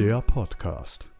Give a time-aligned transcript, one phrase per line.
[0.00, 1.10] Der Podcast.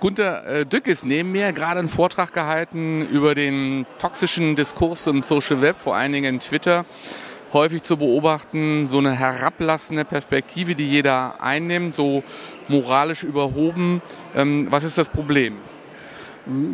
[0.00, 5.22] Gunter äh, Dück ist neben mir gerade einen Vortrag gehalten über den toxischen Diskurs im
[5.22, 6.84] Social Web, vor allen Dingen in Twitter.
[7.54, 12.22] Häufig zu beobachten, so eine herablassende Perspektive, die jeder einnimmt, so
[12.68, 14.02] moralisch überhoben.
[14.34, 15.56] Ähm, was ist das Problem?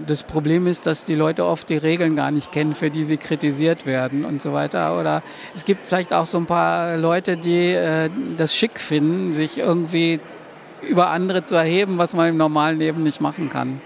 [0.06, 3.16] Das Problem ist, dass die Leute oft die Regeln gar nicht kennen, für die sie
[3.16, 5.00] kritisiert werden und so weiter.
[5.00, 5.22] Oder
[5.54, 10.20] es gibt vielleicht auch so ein paar Leute, die äh, das schick finden, sich irgendwie
[10.86, 13.80] über andere zu erheben, was man im normalen Leben nicht machen kann.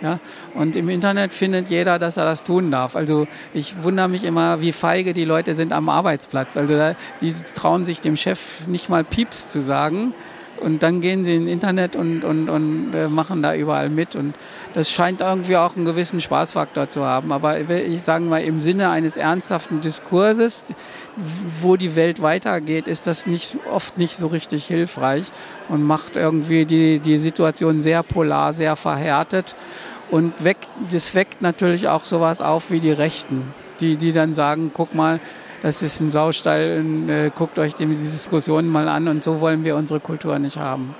[0.00, 0.20] Ja?
[0.54, 2.94] Und im Internet findet jeder, dass er das tun darf.
[2.94, 6.56] Also ich wundere mich immer, wie feige die Leute sind am Arbeitsplatz.
[6.56, 10.14] Also die trauen sich dem Chef nicht mal Pieps zu sagen.
[10.60, 14.14] Und dann gehen sie ins Internet und, und, und äh, machen da überall mit.
[14.14, 14.34] Und
[14.74, 17.32] das scheint irgendwie auch einen gewissen Spaßfaktor zu haben.
[17.32, 20.64] Aber ich sage mal, im Sinne eines ernsthaften Diskurses,
[21.60, 25.26] wo die Welt weitergeht, ist das nicht, oft nicht so richtig hilfreich
[25.68, 29.56] und macht irgendwie die, die Situation sehr polar, sehr verhärtet.
[30.10, 34.70] Und weckt, das weckt natürlich auch sowas auf wie die Rechten, die, die dann sagen,
[34.74, 35.20] guck mal,
[35.62, 39.76] das ist ein Saustall, äh, guckt euch die Diskussionen mal an und so wollen wir
[39.76, 40.94] unsere Kultur nicht haben.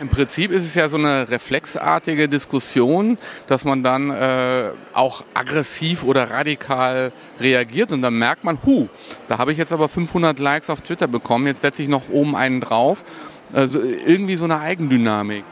[0.00, 3.18] Im Prinzip ist es ja so eine reflexartige Diskussion,
[3.48, 7.10] dass man dann äh, auch aggressiv oder radikal
[7.40, 8.88] reagiert und dann merkt man, hu,
[9.26, 12.36] da habe ich jetzt aber 500 Likes auf Twitter bekommen, jetzt setze ich noch oben
[12.36, 13.04] einen drauf.
[13.52, 15.44] Also irgendwie so eine Eigendynamik.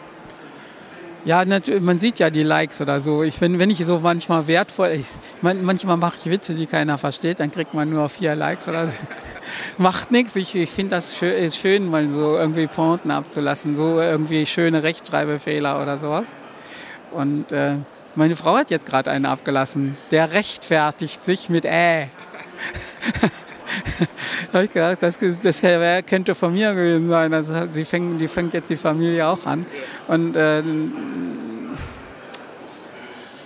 [1.25, 1.45] Ja,
[1.81, 3.25] man sieht ja die Likes oder so.
[3.25, 5.07] Ich finde, wenn ich so manchmal wertvoll, ich,
[5.41, 8.93] manchmal mache ich Witze, die keiner versteht, dann kriegt man nur vier Likes oder so.
[9.79, 10.37] Macht nichts.
[10.37, 14.83] Ich, ich finde das schön, ist schön, mal so irgendwie Pointen abzulassen, so irgendwie schöne
[14.83, 16.27] Rechtschreibfehler oder sowas.
[17.13, 17.75] Und äh,
[18.15, 19.97] meine Frau hat jetzt gerade einen abgelassen.
[20.11, 22.07] Der rechtfertigt sich mit äh.
[24.53, 25.61] habe ich gedacht, das, das
[26.07, 27.35] könnte von mir gewesen sein.
[27.35, 29.67] Also sie fängt, die fängt jetzt die Familie auch an.
[30.09, 30.63] Und äh,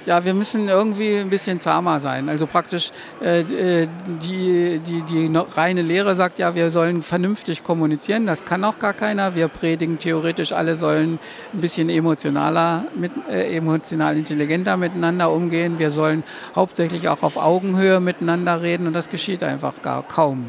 [0.07, 2.29] ja, wir müssen irgendwie ein bisschen zahmer sein.
[2.29, 2.91] Also praktisch
[3.23, 3.89] äh, äh
[4.23, 8.27] die, die, die reine Lehre sagt ja, wir sollen vernünftig kommunizieren.
[8.27, 9.35] Das kann auch gar keiner.
[9.35, 11.19] Wir predigen theoretisch, alle sollen
[11.53, 15.79] ein bisschen emotionaler, mit, äh, emotional intelligenter miteinander umgehen.
[15.79, 16.25] Wir sollen
[16.55, 20.47] hauptsächlich auch auf Augenhöhe miteinander reden und das geschieht einfach gar kaum.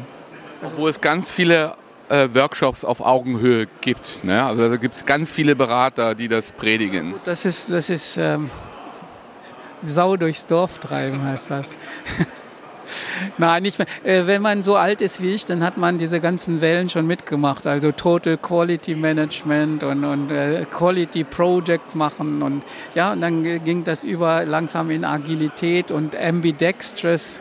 [0.76, 1.74] Wo es ganz viele
[2.08, 4.22] äh, Workshops auf Augenhöhe gibt.
[4.24, 4.44] Ne?
[4.44, 7.14] Also da gibt es ganz viele Berater, die das predigen.
[7.24, 8.50] Das ist, das ist ähm,
[9.82, 11.70] Sau durchs Dorf treiben, heißt das.
[13.38, 13.86] Nein, nicht mehr.
[14.04, 17.06] Äh, wenn man so alt ist wie ich, dann hat man diese ganzen Wellen schon
[17.06, 17.66] mitgemacht.
[17.66, 22.42] Also Total Quality Management und, und äh, Quality Projects machen.
[22.42, 22.62] Und
[22.94, 27.40] ja, und dann ging das über langsam in Agilität und Ambidextrous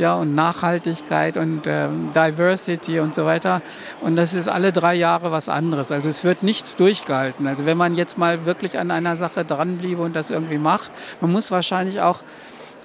[0.00, 3.60] ja, und Nachhaltigkeit und ähm, Diversity und so weiter.
[4.00, 5.92] Und das ist alle drei Jahre was anderes.
[5.92, 7.46] Also es wird nichts durchgehalten.
[7.46, 10.90] Also wenn man jetzt mal wirklich an einer Sache dranbliebe und das irgendwie macht,
[11.20, 12.22] man muss wahrscheinlich auch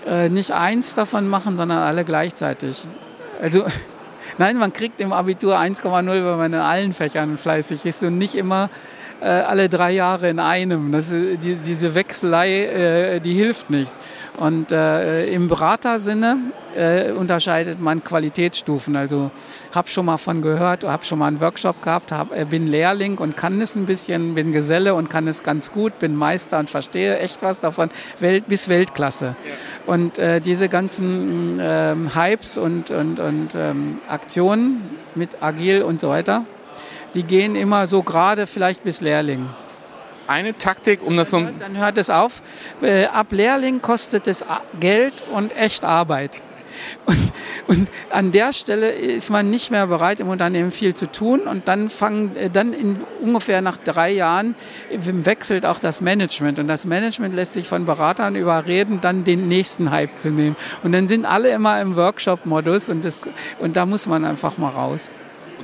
[0.06, 2.84] äh, nicht eins davon machen, sondern alle gleichzeitig.
[3.42, 3.66] Also
[4.38, 8.36] nein, man kriegt im Abitur 1,0, wenn man in allen Fächern fleißig ist und nicht
[8.36, 8.70] immer
[9.22, 10.92] äh, alle drei Jahre in einem.
[10.92, 13.92] Das, die, diese Wechselei, äh, die hilft nicht.
[14.38, 16.38] Und äh, im Beratersinne
[16.76, 18.96] äh, unterscheidet man Qualitätsstufen.
[18.96, 19.32] Also
[19.74, 23.18] habe schon mal von gehört, habe schon mal einen Workshop gehabt, hab, äh, bin Lehrling
[23.18, 26.70] und kann es ein bisschen, bin Geselle und kann es ganz gut, bin Meister und
[26.70, 27.90] verstehe echt was davon,
[28.20, 29.26] Welt, bis Weltklasse.
[29.26, 29.34] Ja.
[29.94, 34.82] Und äh, diese ganzen ähm, Hypes und, und, und ähm, Aktionen
[35.16, 36.46] mit Agil und so weiter,
[37.16, 39.50] die gehen immer so gerade vielleicht bis Lehrling.
[40.28, 41.40] Eine Taktik, um das so...
[41.40, 42.42] Dann hört es auf.
[42.82, 44.44] Äh, ab Lehrling kostet es
[44.80, 46.42] Geld und echt Arbeit.
[47.06, 47.32] Und,
[47.68, 51.42] und, an der Stelle ist man nicht mehr bereit, im Unternehmen viel zu tun.
[51.42, 54.56] Und dann fangen, äh, dann in ungefähr nach drei Jahren
[54.92, 56.60] wechselt auch das Management.
[56.60, 60.56] Und das Management lässt sich von Beratern überreden, dann den nächsten Hype zu nehmen.
[60.84, 63.08] Und dann sind alle immer im Workshop-Modus und,
[63.60, 65.14] und da muss man einfach mal raus.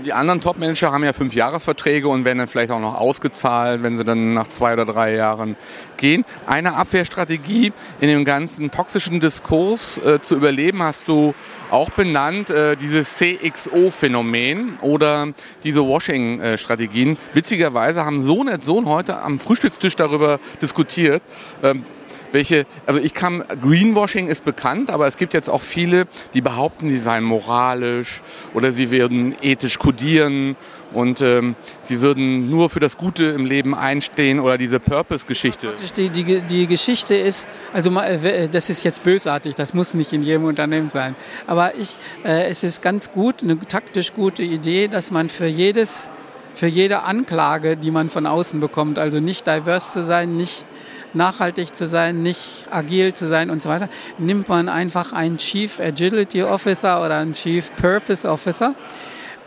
[0.03, 3.97] Die anderen Top-Manager haben ja fünf Jahresverträge und werden dann vielleicht auch noch ausgezahlt, wenn
[3.97, 5.55] sie dann nach zwei oder drei Jahren
[5.97, 6.25] gehen.
[6.47, 11.35] Eine Abwehrstrategie in dem ganzen toxischen Diskurs äh, zu überleben hast du
[11.69, 15.27] auch benannt, äh, dieses CXO-Phänomen oder
[15.63, 17.17] diese Washing-Strategien.
[17.33, 21.21] Witzigerweise haben Sohn und Sohn heute am Frühstückstisch darüber diskutiert.
[21.63, 21.85] Ähm,
[22.31, 26.89] welche, also ich kann, Greenwashing ist bekannt, aber es gibt jetzt auch viele, die behaupten,
[26.89, 28.21] sie seien moralisch
[28.53, 30.55] oder sie würden ethisch kodieren
[30.93, 35.73] und ähm, sie würden nur für das Gute im Leben einstehen oder diese Purpose-Geschichte.
[35.95, 40.23] Die, die, die Geschichte ist, also äh, das ist jetzt bösartig, das muss nicht in
[40.23, 41.15] jedem Unternehmen sein,
[41.47, 46.09] aber ich, äh, es ist ganz gut, eine taktisch gute Idee, dass man für jedes
[46.53, 50.65] für jede Anklage, die man von außen bekommt, also nicht diverse zu sein, nicht
[51.13, 55.79] nachhaltig zu sein, nicht agil zu sein und so weiter, nimmt man einfach einen Chief
[55.79, 58.75] Agility Officer oder einen Chief Purpose Officer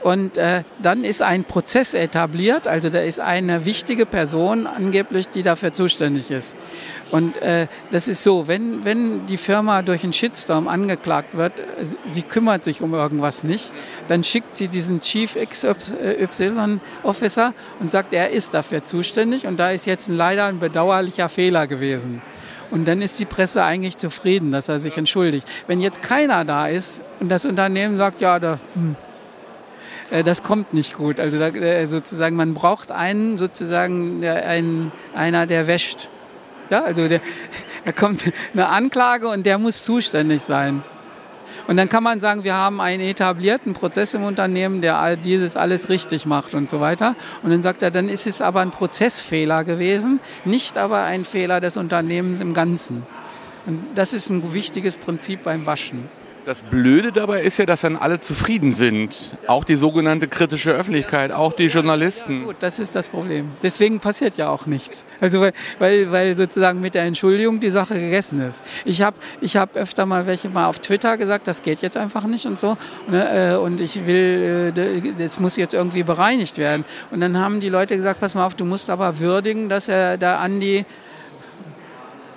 [0.05, 5.43] und äh, dann ist ein Prozess etabliert, also da ist eine wichtige Person angeblich, die
[5.43, 6.55] dafür zuständig ist.
[7.11, 11.55] Und äh, das ist so, wenn, wenn die Firma durch einen Shitstorm angeklagt wird,
[12.05, 13.73] sie kümmert sich um irgendwas nicht,
[14.07, 19.71] dann schickt sie diesen Chief XY Officer und sagt, er ist dafür zuständig und da
[19.71, 22.21] ist jetzt leider ein bedauerlicher Fehler gewesen.
[22.71, 25.49] Und dann ist die Presse eigentlich zufrieden, dass er sich entschuldigt.
[25.67, 29.14] Wenn jetzt keiner da ist und das Unternehmen sagt, ja, da, hm, äh,
[30.23, 31.19] das kommt nicht gut.
[31.19, 36.09] Also da, äh, sozusagen, man braucht einen sozusagen, der, einen, einer, der wäscht.
[36.71, 37.21] Ja, also der,
[37.85, 40.83] da kommt eine Anklage und der muss zuständig sein.
[41.67, 45.89] Und dann kann man sagen, wir haben einen etablierten Prozess im Unternehmen, der dieses alles
[45.89, 47.17] richtig macht und so weiter.
[47.43, 51.61] Und dann sagt er, dann ist es aber ein Prozessfehler gewesen, nicht aber ein Fehler
[51.61, 53.03] des Unternehmens im Ganzen.
[53.67, 56.09] Und das ist ein wichtiges Prinzip beim Waschen.
[56.45, 59.35] Das Blöde dabei ist ja, dass dann alle zufrieden sind.
[59.47, 62.41] Auch die sogenannte kritische Öffentlichkeit, auch die Journalisten.
[62.41, 63.53] Ja, gut, das ist das Problem.
[63.63, 65.07] Deswegen passiert ja auch nichts.
[65.23, 68.63] Also weil, weil, sozusagen mit der Entschuldigung die Sache gegessen ist.
[68.85, 72.25] Ich habe ich hab öfter mal welche mal auf Twitter gesagt, das geht jetzt einfach
[72.25, 72.77] nicht und so.
[73.07, 76.85] Und, äh, und ich will, äh, das muss jetzt irgendwie bereinigt werden.
[77.11, 80.19] Und dann haben die Leute gesagt, pass mal auf, du musst aber würdigen, dass er
[80.19, 80.85] da Andi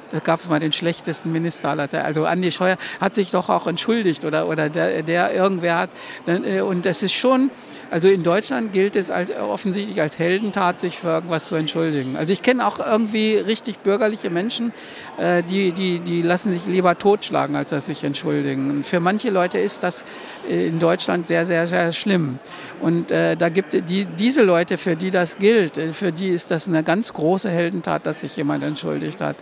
[0.09, 2.05] da gab es mal den schlechtesten Minister aller Zeiten.
[2.05, 5.89] Also Andi Scheuer hat sich doch auch entschuldigt oder, oder der, der irgendwer hat.
[6.27, 7.49] Äh, und das ist schon,
[7.91, 12.15] also in Deutschland gilt es als, offensichtlich als Heldentat, sich für irgendwas zu entschuldigen.
[12.17, 14.73] Also ich kenne auch irgendwie richtig bürgerliche Menschen,
[15.17, 18.69] äh, die, die, die lassen sich lieber totschlagen, als dass sich entschuldigen.
[18.69, 20.03] Und für manche Leute ist das
[20.47, 22.39] in Deutschland sehr, sehr, sehr schlimm.
[22.81, 26.51] Und äh, da gibt die, diese Leute, für die das gilt, äh, für die ist
[26.51, 29.35] das eine ganz große Heldentat, dass sich jemand entschuldigt hat.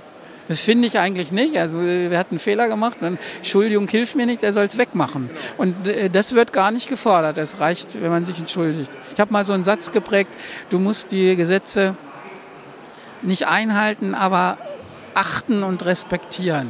[0.47, 1.57] Das finde ich eigentlich nicht.
[1.57, 2.97] Also wir hatten einen Fehler gemacht.
[3.01, 5.29] Dann, Entschuldigung hilft mir nicht, er soll es wegmachen.
[5.57, 7.37] Und äh, das wird gar nicht gefordert.
[7.37, 8.91] Es reicht, wenn man sich entschuldigt.
[9.13, 10.31] Ich habe mal so einen Satz geprägt,
[10.69, 11.95] du musst die Gesetze
[13.21, 14.57] nicht einhalten, aber
[15.15, 16.69] achten und respektieren.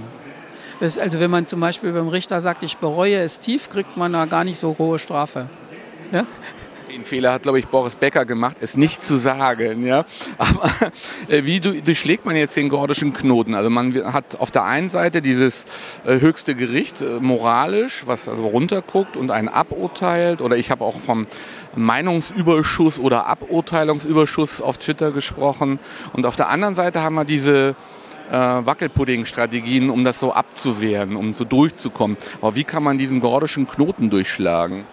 [0.79, 4.13] Das, also wenn man zum Beispiel beim Richter sagt, ich bereue es tief, kriegt man
[4.13, 5.47] da gar nicht so hohe Strafe.
[6.11, 6.25] Ja?
[6.89, 9.85] Den Fehler hat, glaube ich, Boris Becker gemacht, es nicht zu sagen.
[9.85, 10.05] Ja?
[10.37, 10.71] Aber
[11.27, 13.55] äh, wie durchschlägt man jetzt den gordischen Knoten?
[13.55, 15.65] Also man hat auf der einen Seite dieses
[16.05, 20.41] äh, höchste Gericht äh, moralisch, was also runterguckt und einen aburteilt.
[20.41, 21.27] Oder ich habe auch vom
[21.75, 25.79] Meinungsüberschuss oder Aburteilungsüberschuss auf Twitter gesprochen.
[26.13, 27.75] Und auf der anderen Seite haben wir diese
[28.29, 32.17] äh, Wackelpudding-Strategien, um das so abzuwehren, um so durchzukommen.
[32.41, 34.85] Aber wie kann man diesen gordischen Knoten durchschlagen?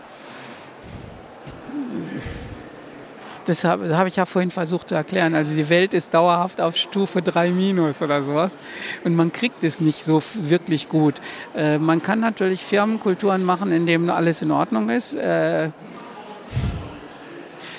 [3.52, 5.34] Das habe hab ich ja vorhin versucht zu erklären.
[5.34, 8.58] Also die Welt ist dauerhaft auf Stufe 3 minus oder sowas.
[9.04, 11.16] Und man kriegt es nicht so wirklich gut.
[11.54, 15.12] Äh, man kann natürlich Firmenkulturen machen, in denen alles in Ordnung ist.
[15.12, 15.68] Äh,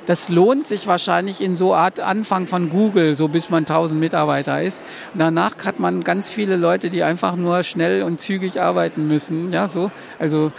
[0.06, 4.62] das lohnt sich wahrscheinlich in so Art Anfang von Google, so bis man 1000 Mitarbeiter
[4.62, 4.84] ist.
[5.14, 9.52] Und danach hat man ganz viele Leute, die einfach nur schnell und zügig arbeiten müssen.
[9.52, 9.90] Ja, so.
[10.20, 10.52] Also,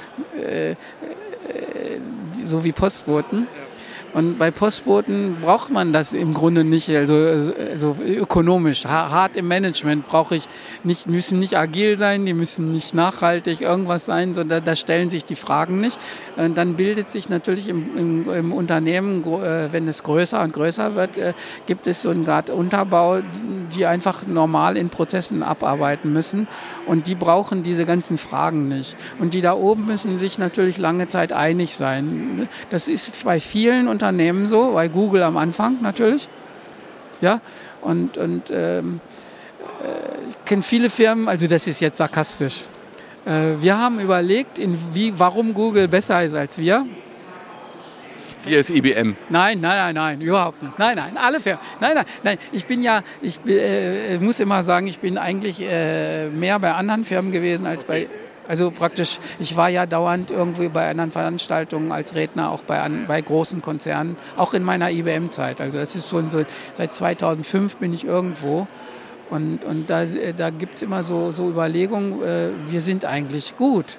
[0.43, 0.77] äh, äh
[2.43, 3.47] so wie Postboten.
[4.15, 10.07] Und bei Postboten braucht man das im Grunde nicht, also, also ökonomisch, hart im Management
[10.07, 10.47] brauche ich
[10.85, 15.25] nicht, müssen nicht agil sein, die müssen nicht nachhaltig irgendwas sein, sondern da stellen sich
[15.25, 15.99] die Fragen nicht.
[16.37, 20.95] Und dann bildet sich natürlich im, im, im Unternehmen, äh, wenn es größer und größer
[20.95, 21.33] wird, äh,
[21.67, 23.21] gibt es so eine Art Unterbau,
[23.75, 26.49] die einfach normal in Prozessen abarbeiten müssen.
[26.87, 28.97] Und die brauchen diese ganzen Fragen nicht.
[29.19, 32.49] Und die da oben müssen sich natürlich lange Zeit einig sein.
[32.71, 36.29] Das ist bei vielen Unternehmen so, bei Google am Anfang natürlich.
[37.21, 37.41] Ja,
[37.81, 39.01] und, und ähm,
[39.83, 42.65] äh, ich kenne viele Firmen, also das ist jetzt sarkastisch.
[43.25, 46.87] Äh, wir haben überlegt, in wie, warum Google besser ist als wir.
[48.45, 49.17] Hier ist IBM.
[49.31, 50.79] Nein, nein, nein, nein, überhaupt nicht.
[50.79, 51.61] Nein, nein, alle Firmen.
[51.81, 52.39] Nein, nein, nein.
[52.53, 57.05] Ich bin ja, ich äh, muss immer sagen, ich bin eigentlich äh, mehr bei anderen
[57.05, 58.07] Firmen gewesen als bei
[58.47, 63.23] also praktisch, ich war ja dauernd irgendwie bei anderen Veranstaltungen als Redner, auch bei, bei
[63.23, 65.63] großen Konzernen, auch in meiner IBM-Zeit.
[65.63, 68.67] Also das ist schon so, seit 2005 bin ich irgendwo.
[69.31, 70.05] Und, und da,
[70.37, 73.99] da gibt es immer so, so Überlegungen, äh, wir sind eigentlich gut.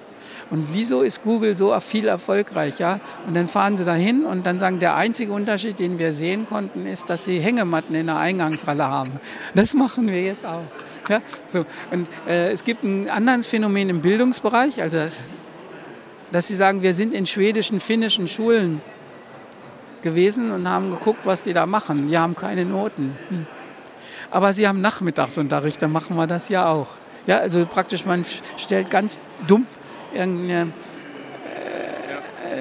[0.49, 2.99] Und wieso ist Google so viel erfolgreicher?
[3.25, 6.85] Und dann fahren sie dahin und dann sagen, der einzige Unterschied, den wir sehen konnten,
[6.85, 9.13] ist, dass sie Hängematten in der Eingangshalle haben.
[9.55, 10.61] Das machen wir jetzt auch.
[11.09, 11.65] Ja, so.
[11.91, 15.07] Und äh, es gibt ein anderes Phänomen im Bildungsbereich, also
[16.31, 18.81] dass sie sagen, wir sind in schwedischen, finnischen Schulen
[20.01, 22.07] gewesen und haben geguckt, was die da machen.
[22.07, 23.15] Die haben keine Noten.
[23.29, 23.45] Hm.
[24.31, 26.87] Aber sie haben Nachmittagsunterricht, dann machen wir das ja auch.
[27.27, 28.25] Ja, also praktisch, man
[28.57, 29.65] stellt ganz dumm
[30.13, 30.71] irgendeine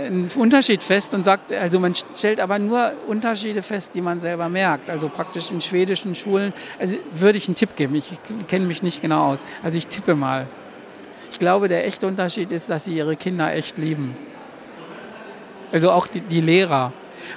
[0.04, 4.48] einen Unterschied fest und sagt, also man stellt aber nur Unterschiede fest, die man selber
[4.48, 4.90] merkt.
[4.90, 8.10] Also praktisch in schwedischen Schulen, also würde ich einen Tipp geben, ich
[8.48, 9.38] kenne mich nicht genau aus.
[9.62, 10.46] Also ich tippe mal.
[11.30, 14.16] Ich glaube, der echte Unterschied ist, dass sie ihre Kinder echt lieben.
[15.72, 16.92] Also auch die, die Lehrer.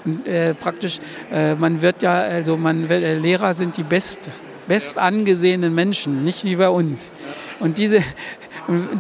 [0.06, 1.00] Und, äh, praktisch,
[1.32, 4.30] äh, man wird ja, also man, äh, Lehrer sind die best,
[4.68, 7.12] best angesehenen Menschen, nicht wie bei uns.
[7.60, 8.04] Und diese,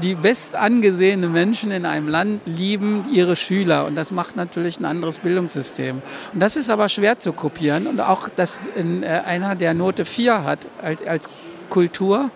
[0.01, 4.85] die best angesehenen Menschen in einem Land lieben ihre Schüler und das macht natürlich ein
[4.85, 6.01] anderes Bildungssystem.
[6.33, 10.43] Und das ist aber schwer zu kopieren und auch, dass äh, einer, der Note 4
[10.43, 11.29] hat als, als
[11.69, 12.29] Kultur,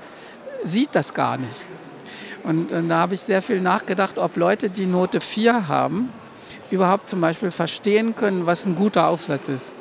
[0.63, 1.67] sieht das gar nicht.
[2.43, 6.09] Und, und da habe ich sehr viel nachgedacht, ob Leute, die Note 4 haben,
[6.69, 9.75] überhaupt zum Beispiel verstehen können, was ein guter Aufsatz ist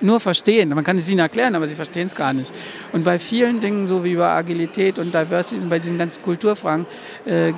[0.00, 0.68] nur verstehen.
[0.70, 2.52] Man kann es ihnen erklären, aber sie verstehen es gar nicht.
[2.92, 6.86] Und bei vielen Dingen, so wie bei Agilität und Diversity und bei diesen ganzen Kulturfragen,
[7.26, 7.54] äh, äh,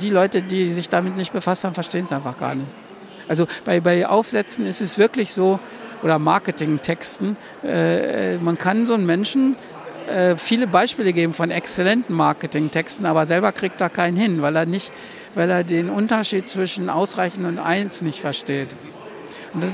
[0.00, 2.68] die Leute, die sich damit nicht befasst haben, verstehen es einfach gar nicht.
[3.28, 5.60] Also bei, bei Aufsätzen ist es wirklich so,
[6.02, 9.54] oder Marketingtexten, äh, man kann so einen Menschen
[10.08, 14.66] äh, viele Beispiele geben von exzellenten Marketingtexten, aber selber kriegt er keinen hin, weil er
[14.66, 14.92] nicht,
[15.34, 18.74] weil er den Unterschied zwischen ausreichend und eins nicht versteht.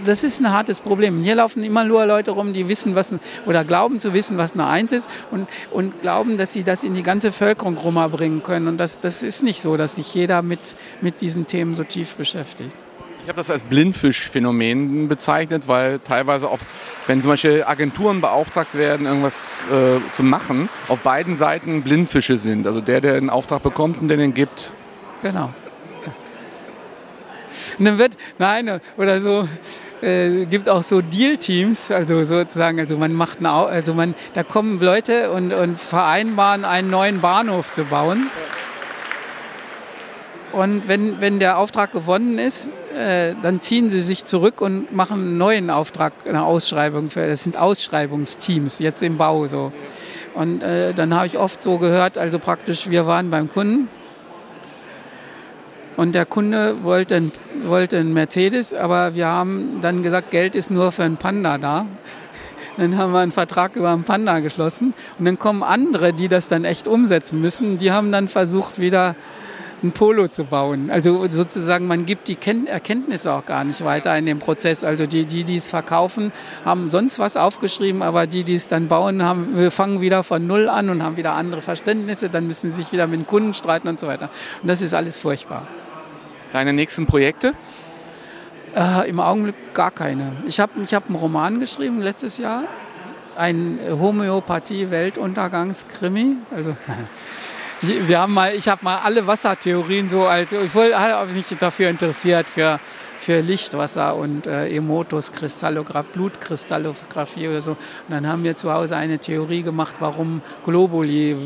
[0.04, 1.22] Das, ist ein hartes Problem.
[1.22, 3.12] Hier laufen immer nur Leute rum, die wissen, was
[3.46, 6.94] oder glauben zu wissen, was eine Eins ist und, und glauben, dass sie das in
[6.94, 8.66] die ganze Völkerung rumbringen können.
[8.66, 12.16] Und das, das ist nicht so, dass sich jeder mit, mit diesen Themen so tief
[12.16, 12.74] beschäftigt.
[13.22, 16.60] Ich habe das als Blindfischphänomen bezeichnet, weil teilweise auf,
[17.06, 22.66] wenn zum Beispiel Agenturen beauftragt werden, irgendwas äh, zu machen, auf beiden Seiten Blindfische sind.
[22.66, 24.72] Also der, der einen Auftrag bekommt und der den gibt.
[25.22, 25.50] Genau.
[27.78, 29.48] Und dann wird, nein, oder so,
[30.02, 34.80] äh, gibt auch so Deal-Teams, also sozusagen, also man macht eine, also man, da kommen
[34.80, 38.28] Leute und, und vereinbaren, einen neuen Bahnhof zu bauen.
[40.52, 45.20] Und wenn, wenn der Auftrag gewonnen ist, äh, dann ziehen sie sich zurück und machen
[45.20, 47.10] einen neuen Auftrag, eine Ausschreibung.
[47.10, 49.72] Für, das sind Ausschreibungsteams, jetzt im Bau so.
[50.34, 53.88] Und äh, dann habe ich oft so gehört, also praktisch, wir waren beim Kunden
[55.98, 57.32] und der Kunde wollte einen,
[57.64, 61.86] wollte einen Mercedes, aber wir haben dann gesagt, Geld ist nur für einen Panda da.
[62.76, 64.94] Dann haben wir einen Vertrag über einen Panda geschlossen.
[65.18, 67.78] Und dann kommen andere, die das dann echt umsetzen müssen.
[67.78, 69.16] Die haben dann versucht, wieder
[69.82, 70.88] ein Polo zu bauen.
[70.88, 74.84] Also sozusagen, man gibt die Erkenntnisse auch gar nicht weiter in dem Prozess.
[74.84, 76.30] Also die, die, die es verkaufen,
[76.64, 80.46] haben sonst was aufgeschrieben, aber die, die es dann bauen, haben, wir fangen wieder von
[80.46, 82.30] Null an und haben wieder andere Verständnisse.
[82.30, 84.30] Dann müssen sie sich wieder mit den Kunden streiten und so weiter.
[84.62, 85.66] Und das ist alles furchtbar.
[86.52, 87.54] Deine nächsten Projekte?
[88.74, 90.32] Äh, Im Augenblick gar keine.
[90.46, 92.64] Ich habe ich hab einen Roman geschrieben letztes Jahr,
[93.36, 96.36] ein Homöopathie-Weltuntergangskrimi.
[96.54, 96.74] Also
[97.82, 102.48] wir haben mal, ich habe mal alle Wassertheorien so als ich habe mich dafür interessiert
[102.48, 102.80] für
[103.28, 107.72] für Lichtwasser und äh, Emotus, Kristallographie, Blutkristallographie oder so.
[107.72, 111.36] Und dann haben wir zu Hause eine Theorie gemacht, warum Globuli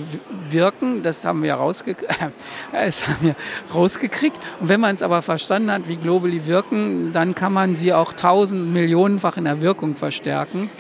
[0.48, 1.02] wirken.
[1.02, 1.96] Das haben wir, rausge
[2.72, 3.34] das haben wir
[3.74, 4.36] rausgekriegt.
[4.60, 8.12] Und wenn man es aber verstanden hat, wie Globuli wirken, dann kann man sie auch
[8.12, 10.70] tausend Millionenfach in der Wirkung verstärken.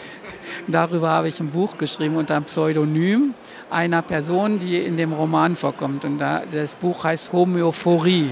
[0.68, 3.34] Darüber habe ich ein Buch geschrieben unter Pseudonym
[3.72, 6.04] einer Person, die in dem Roman vorkommt.
[6.04, 8.30] Und da, das Buch heißt Homöophorie.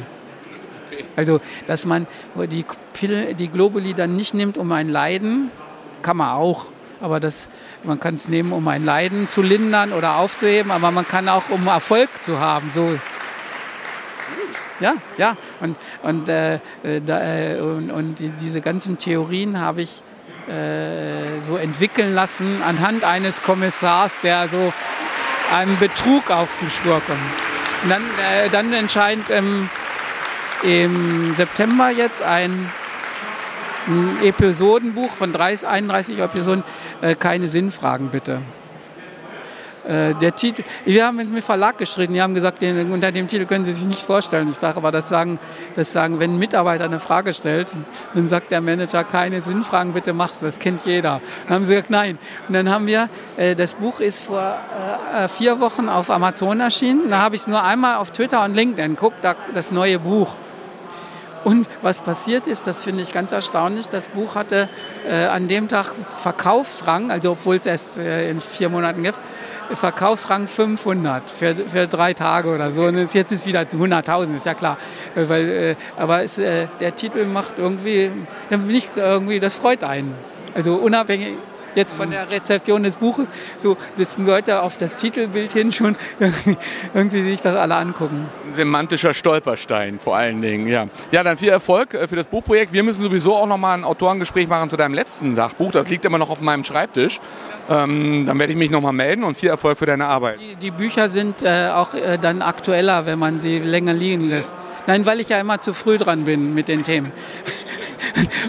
[1.16, 2.06] Also, dass man
[2.50, 5.50] die, Pille, die Globuli dann nicht nimmt, um ein Leiden,
[6.02, 6.66] kann man auch,
[7.00, 7.49] aber das,
[7.85, 11.49] man kann es nehmen, um ein Leiden zu lindern oder aufzuheben, aber man kann auch,
[11.49, 12.70] um Erfolg zu haben.
[12.70, 12.99] So.
[14.80, 15.37] Ja, ja.
[15.61, 16.59] Und, und, äh,
[17.04, 20.02] da, äh, und, und die, diese ganzen Theorien habe ich
[20.49, 24.73] äh, so entwickeln lassen anhand eines Kommissars, der so
[25.52, 27.19] einem Betrug auf den Spur kommt.
[27.83, 29.69] Und dann, äh, dann entscheidend ähm,
[30.62, 32.71] im September jetzt ein,
[33.87, 36.62] ein Episodenbuch von 30, 31 Episoden,
[37.00, 38.42] äh, keine Sinnfragen bitte.
[39.90, 43.26] Äh, der Titel, wir haben mit dem Verlag gestritten, die haben gesagt, den, unter dem
[43.26, 44.49] Titel können Sie sich nicht vorstellen.
[44.49, 45.40] Ich sage aber, das sagen,
[45.75, 47.73] das sagen, wenn ein Mitarbeiter eine Frage stellt,
[48.14, 51.20] dann sagt der Manager, keine Sinnfragen, bitte mach's, das kennt jeder.
[51.47, 52.18] Dann haben sie gesagt, nein.
[52.47, 54.59] Und dann haben wir, äh, das Buch ist vor
[55.18, 58.54] äh, vier Wochen auf Amazon erschienen, da habe ich es nur einmal auf Twitter und
[58.54, 59.16] LinkedIn, guckt,
[59.54, 60.37] das neue Buch.
[61.42, 64.68] Und was passiert ist, das finde ich ganz erstaunlich, das Buch hatte
[65.09, 69.18] äh, an dem Tag Verkaufsrang, also obwohl es erst äh, in vier Monaten gibt,
[69.75, 72.85] Verkaufsrang 500 für, für drei Tage oder so.
[72.85, 74.79] Und jetzt ist wieder 100.000, ist ja klar.
[75.15, 78.11] Äh, weil, äh, aber es, äh, der Titel macht irgendwie,
[78.49, 80.15] dann bin ich irgendwie, das freut einen.
[80.55, 81.37] Also unabhängig,
[81.75, 85.97] jetzt von der Rezeption des Buches, so dass Leute auf das Titelbild hin schon
[86.95, 88.27] irgendwie sich das alle angucken.
[88.49, 90.89] Ein semantischer Stolperstein vor allen Dingen, ja.
[91.12, 92.73] Ja, dann viel Erfolg äh, für das Buchprojekt.
[92.73, 95.73] Wir müssen sowieso auch noch mal ein Autorengespräch machen zu deinem letzten Sachbuch.
[95.73, 97.21] Das liegt immer noch auf meinem Schreibtisch.
[97.69, 100.39] Ähm, dann werde ich mich noch mal melden und viel Erfolg für deine Arbeit.
[100.41, 104.55] Die, die Bücher sind äh, auch äh, dann aktueller, wenn man sie länger liegen lässt.
[104.87, 107.12] Nein, weil ich ja immer zu früh dran bin mit den Themen.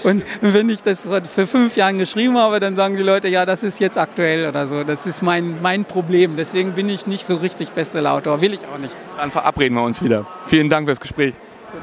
[0.03, 3.63] Und wenn ich das für fünf Jahre geschrieben habe, dann sagen die Leute, ja, das
[3.63, 4.83] ist jetzt aktuell oder so.
[4.83, 6.35] Das ist mein, mein Problem.
[6.35, 8.41] Deswegen bin ich nicht so richtig Bestsellerautor.
[8.41, 8.95] Will ich auch nicht.
[9.17, 10.25] Dann verabreden wir uns wieder.
[10.45, 11.35] Vielen Dank fürs Gespräch.
[11.71, 11.81] Gut.